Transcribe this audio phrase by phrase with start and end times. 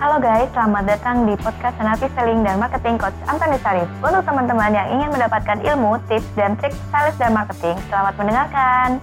[0.00, 3.84] Halo guys, selamat datang di podcast Senapi Selling dan Marketing Coach Antoni Sarif.
[4.00, 8.96] Untuk teman-teman yang ingin mendapatkan ilmu, tips, dan trik sales dan marketing, selamat mendengarkan.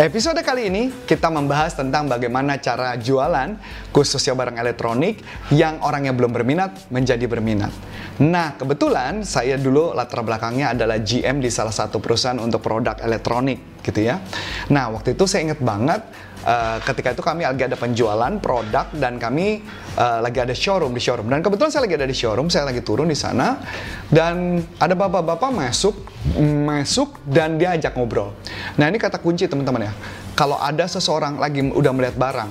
[0.00, 3.60] Episode kali ini kita membahas tentang bagaimana cara jualan
[3.92, 5.20] khususnya barang elektronik
[5.52, 7.76] yang orangnya belum berminat menjadi berminat.
[8.16, 13.84] Nah, kebetulan saya dulu latar belakangnya adalah GM di salah satu perusahaan untuk produk elektronik
[13.84, 14.24] gitu ya.
[14.72, 16.00] Nah, waktu itu saya ingat banget
[16.48, 19.60] uh, ketika itu kami lagi ada penjualan produk dan kami
[20.00, 22.80] uh, lagi ada showroom di showroom dan kebetulan saya lagi ada di showroom, saya lagi
[22.80, 23.60] turun di sana
[24.08, 25.94] dan ada bapak-bapak masuk
[26.64, 28.32] masuk dan dia ajak ngobrol.
[28.80, 29.94] Nah, ini kata kunci teman-teman ya.
[30.36, 32.50] Kalau ada seseorang lagi udah melihat barang,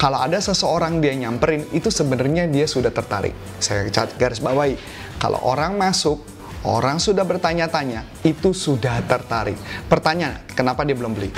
[0.00, 3.36] kalau ada seseorang dia nyamperin, itu sebenarnya dia sudah tertarik.
[3.60, 3.84] Saya
[4.16, 4.80] garis bawahi.
[5.20, 6.24] Kalau orang masuk,
[6.64, 9.60] orang sudah bertanya-tanya, itu sudah tertarik.
[9.92, 11.28] Pertanyaan, kenapa dia belum beli?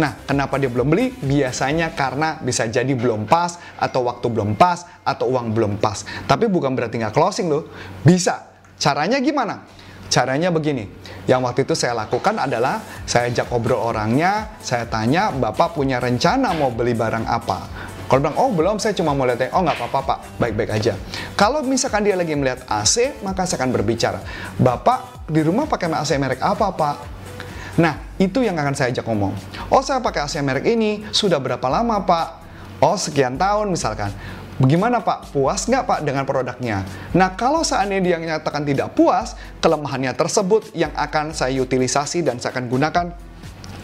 [0.00, 1.12] Nah, kenapa dia belum beli?
[1.12, 6.08] Biasanya karena bisa jadi belum pas, atau waktu belum pas, atau uang belum pas.
[6.24, 7.68] Tapi bukan berarti nggak closing loh.
[8.00, 8.48] Bisa.
[8.80, 9.60] Caranya gimana?
[10.06, 10.86] Caranya begini,
[11.26, 16.54] yang waktu itu saya lakukan adalah saya ajak ngobrol orangnya, saya tanya, Bapak punya rencana
[16.54, 17.85] mau beli barang apa?
[18.06, 20.94] Kalau bilang, oh belum, saya cuma mau lihat, oh nggak apa-apa pak, baik-baik aja.
[21.34, 24.22] Kalau misalkan dia lagi melihat AC, maka saya akan berbicara,
[24.56, 26.96] Bapak di rumah pakai AC merek apa pak?
[27.76, 29.34] Nah, itu yang akan saya ajak ngomong.
[29.68, 32.26] Oh, saya pakai AC merek ini, sudah berapa lama pak?
[32.78, 34.14] Oh, sekian tahun misalkan.
[34.56, 35.36] Bagaimana Pak?
[35.36, 36.80] Puas nggak Pak dengan produknya?
[37.12, 42.56] Nah, kalau seandainya dia nyatakan tidak puas, kelemahannya tersebut yang akan saya utilisasi dan saya
[42.56, 43.06] akan gunakan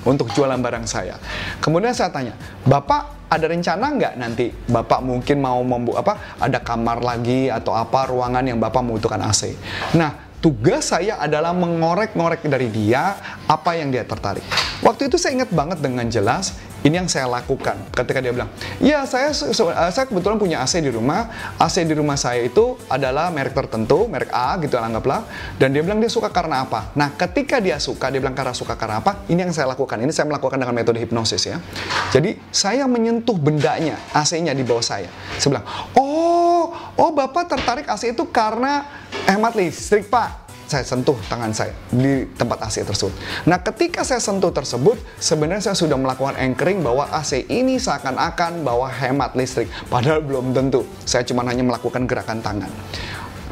[0.02, 1.18] untuk jualan barang saya.
[1.62, 2.34] Kemudian saya tanya,
[2.66, 6.14] Bapak ada rencana nggak nanti Bapak mungkin mau membuat apa?
[6.36, 9.56] Ada kamar lagi atau apa ruangan yang Bapak membutuhkan AC?
[9.96, 14.44] Nah, tugas saya adalah mengorek-ngorek dari dia apa yang dia tertarik.
[14.82, 18.50] Waktu itu saya ingat banget dengan jelas ini yang saya lakukan ketika dia bilang,
[18.82, 21.54] ya saya eh, saya kebetulan punya AC di rumah.
[21.54, 25.22] AC di rumah saya itu adalah merek tertentu, merek A gitu anggaplah.
[25.62, 26.90] Dan dia bilang dia suka karena apa?
[26.98, 29.22] Nah, ketika dia suka, dia bilang karena suka karena apa?
[29.30, 29.94] Ini yang saya lakukan.
[30.02, 31.62] Ini saya melakukan dengan metode hipnosis ya.
[32.10, 35.06] Jadi saya menyentuh bendanya, AC-nya di bawah saya.
[35.38, 36.66] Saya bilang, oh,
[36.98, 38.82] oh bapak tertarik AC itu karena
[39.30, 40.41] hemat listrik pak
[40.72, 43.12] saya sentuh tangan saya di tempat AC tersebut.
[43.44, 48.88] Nah, ketika saya sentuh tersebut, sebenarnya saya sudah melakukan anchoring bahwa AC ini seakan-akan bahwa
[48.88, 50.88] hemat listrik, padahal belum tentu.
[51.04, 52.72] Saya cuma hanya melakukan gerakan tangan.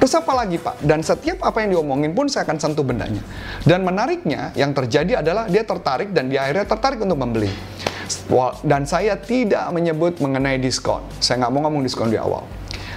[0.01, 0.81] Terus apa lagi Pak?
[0.81, 3.21] Dan setiap apa yang diomongin pun saya akan sentuh bendanya.
[3.69, 7.53] Dan menariknya yang terjadi adalah dia tertarik dan dia akhirnya tertarik untuk membeli.
[8.65, 11.05] Dan saya tidak menyebut mengenai diskon.
[11.21, 12.49] Saya nggak mau ngomong diskon di awal.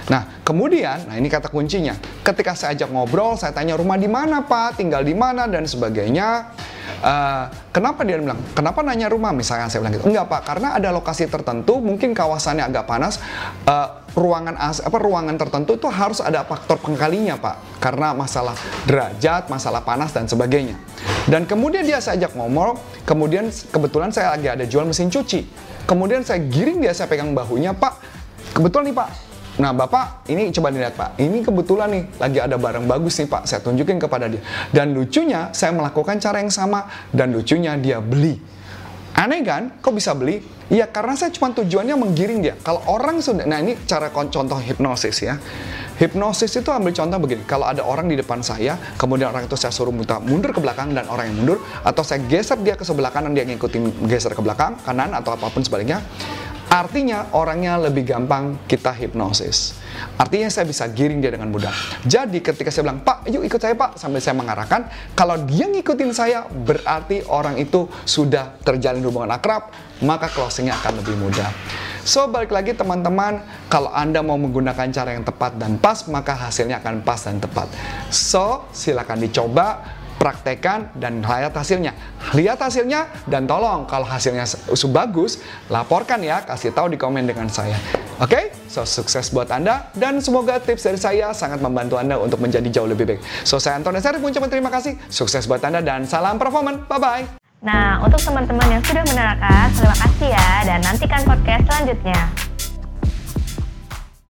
[0.04, 1.96] Nah, kemudian, nah ini kata kuncinya.
[2.20, 6.52] Ketika saya ajak ngobrol, saya tanya rumah di mana Pak, tinggal di mana dan sebagainya.
[7.00, 8.36] Uh, kenapa dia bilang?
[8.52, 9.32] Kenapa nanya rumah?
[9.32, 10.04] Misalnya saya bilang gitu.
[10.08, 13.16] Enggak Pak, karena ada lokasi tertentu, mungkin kawasannya agak panas.
[13.64, 18.54] Uh, ruangan as, apa ruangan tertentu itu harus ada faktor pengkalinya Pak, karena masalah
[18.86, 20.76] derajat, masalah panas dan sebagainya.
[21.24, 22.76] Dan kemudian dia saya ajak ngomong,
[23.08, 25.48] kemudian kebetulan saya lagi ada jual mesin cuci.
[25.88, 27.94] Kemudian saya giring dia, saya pegang bahunya, Pak.
[28.54, 29.08] Kebetulan nih Pak,
[29.54, 33.46] Nah Bapak, ini coba dilihat Pak, ini kebetulan nih lagi ada barang bagus nih Pak,
[33.46, 34.42] saya tunjukin kepada dia.
[34.74, 38.34] Dan lucunya, saya melakukan cara yang sama, dan lucunya dia beli.
[39.14, 39.78] Aneh kan?
[39.78, 40.42] Kok bisa beli?
[40.74, 42.58] Ya karena saya cuma tujuannya menggiring dia.
[42.66, 45.38] Kalau orang sudah, nah ini cara contoh hipnosis ya.
[46.02, 49.70] Hipnosis itu ambil contoh begini, kalau ada orang di depan saya, kemudian orang itu saya
[49.70, 53.14] suruh muter mundur ke belakang dan orang yang mundur, atau saya geser dia ke sebelah
[53.14, 56.02] kanan, dia ngikutin geser ke belakang, kanan, atau apa pun sebaliknya,
[56.74, 59.78] Artinya orangnya lebih gampang kita hipnosis.
[60.18, 61.70] Artinya saya bisa giring dia dengan mudah.
[62.02, 66.10] Jadi ketika saya bilang, Pak, yuk ikut saya Pak, sambil saya mengarahkan, kalau dia ngikutin
[66.10, 69.70] saya, berarti orang itu sudah terjalin hubungan akrab,
[70.02, 71.46] maka closingnya akan lebih mudah.
[72.02, 73.38] So, balik lagi teman-teman,
[73.70, 77.70] kalau Anda mau menggunakan cara yang tepat dan pas, maka hasilnya akan pas dan tepat.
[78.10, 79.78] So, silakan dicoba
[80.16, 81.92] praktekan dan lihat hasilnya.
[82.32, 84.46] Lihat hasilnya dan tolong kalau hasilnya
[84.90, 87.76] bagus, laporkan ya, kasih tahu di komen dengan saya.
[88.22, 88.44] Oke, okay?
[88.70, 92.86] so sukses buat Anda dan semoga tips dari saya sangat membantu Anda untuk menjadi jauh
[92.86, 93.20] lebih baik.
[93.42, 96.86] So saya Anton Desari mengucapkan terima kasih, sukses buat Anda dan salam performan.
[96.86, 97.24] Bye bye.
[97.64, 102.43] Nah, untuk teman-teman yang sudah menerangkan, terima kasih ya dan nantikan podcast selanjutnya.